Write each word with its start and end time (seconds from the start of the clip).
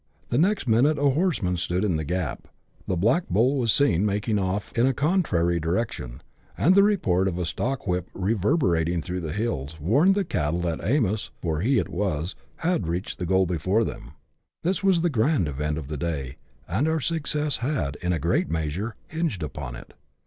The 0.29 0.39
next 0.39 0.67
minute 0.67 0.97
a 0.97 1.11
horseman 1.11 1.57
stood 1.57 1.83
in 1.83 1.95
the 1.95 2.03
gap; 2.03 2.47
the 2.87 2.95
black 2.95 3.29
bull 3.29 3.57
was 3.59 3.71
seen 3.71 4.03
making 4.03 4.39
off 4.39 4.73
in 4.75 4.87
a 4.87 4.95
contrary 4.95 5.59
direction, 5.59 6.23
and 6.57 6.73
the 6.73 6.81
report 6.81 7.27
of 7.27 7.37
a 7.37 7.45
stockwhip, 7.45 8.07
reverberating 8.15 9.03
through 9.03 9.19
the 9.19 9.31
hills, 9.31 9.79
warned 9.79 10.15
the 10.15 10.25
cattle 10.25 10.59
that" 10.61 10.79
Amos" 10.83 11.29
(for 11.43 11.61
he 11.61 11.77
it 11.77 11.89
was) 11.89 12.33
had 12.55 12.87
reached 12.87 13.19
the 13.19 13.27
goal 13.27 13.45
before 13.45 13.83
them. 13.83 14.13
This 14.63 14.83
was 14.83 15.01
the 15.01 15.09
grand 15.11 15.47
event 15.47 15.77
of 15.77 15.87
the 15.87 15.97
day, 15.97 16.37
and 16.67 16.87
our 16.87 16.99
success 16.99 17.57
had, 17.57 17.95
in 17.97 18.11
a 18.11 18.17
great 18.17 18.49
measure, 18.49 18.95
hinged 19.09 19.43
upon 19.43 19.75
it. 19.75 19.93